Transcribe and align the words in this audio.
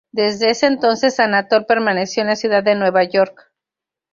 Desde 0.11 0.49
ese 0.49 0.65
entonces, 0.65 1.19
Anatol 1.19 1.67
permaneció 1.67 2.21
en 2.21 2.29
la 2.29 2.35
ciudad 2.35 2.63
de 2.63 2.73
Nueva 2.73 3.03
York. 3.03 3.51